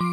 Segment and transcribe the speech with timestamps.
[0.00, 0.06] 嗯，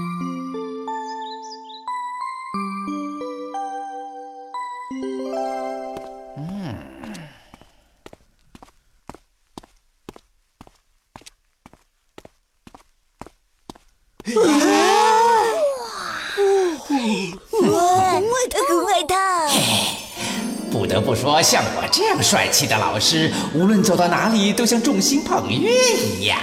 [20.71, 25.71] 不得不说，像我这样帅气的老师，无论走到哪里都像众星捧月
[26.19, 26.39] 一样。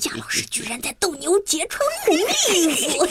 [0.00, 2.18] 贾老师居然在斗牛节穿红衣
[2.74, 3.06] 服。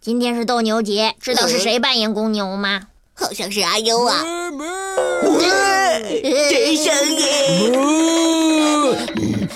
[0.00, 2.88] 今天是斗牛节，知道是谁扮演公牛吗？
[3.14, 4.24] 好像是阿优啊。
[6.50, 7.72] 这声音，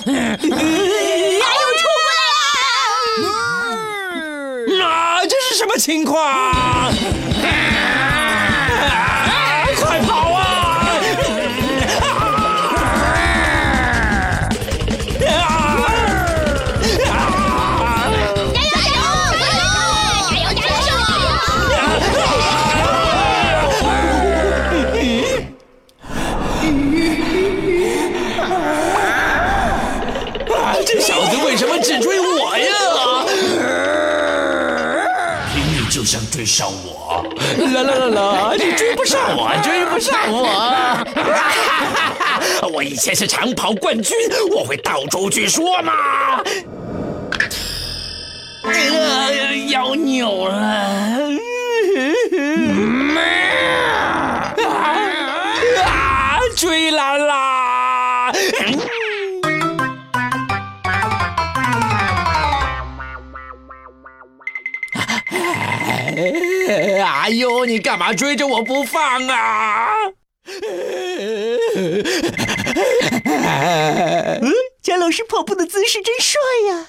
[0.07, 1.87] 阿优出
[31.67, 32.75] 来了！
[32.99, 33.25] 啊，
[35.49, 36.05] 这是什么情况？
[36.05, 37.25] 想追上我？
[37.59, 38.55] 啦啦啦啦！
[38.59, 40.49] 你追不上我，追不上我！
[42.73, 44.17] 我以前是长跑冠军，
[44.57, 45.93] 我会到处去说嘛。
[48.65, 51.19] 呃，要扭了。
[67.05, 69.95] 哎呦，你干嘛追着我不放啊？
[74.41, 74.53] 嗯，
[74.83, 76.87] 贾老师跑步的姿势真帅呀！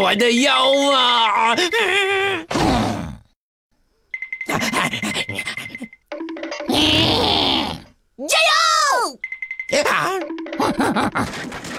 [0.00, 1.54] 我的腰啊！
[8.26, 9.20] 加油！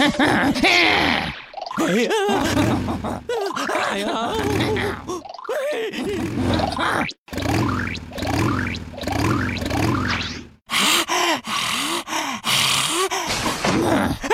[0.00, 0.06] 哎
[2.04, 2.10] 呀！
[3.90, 4.32] 哎呀！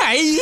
[0.03, 0.39] 哎呀！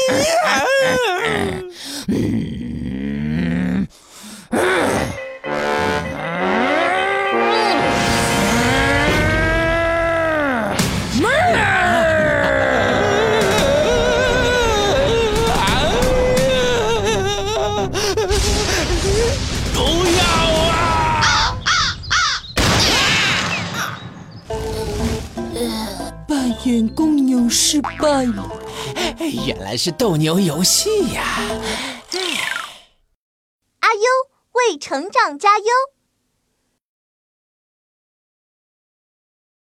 [26.65, 27.93] 演公牛失败，
[29.47, 31.23] 原来是斗牛游戏呀！
[33.81, 34.01] 阿优
[34.53, 35.65] 为成长加油。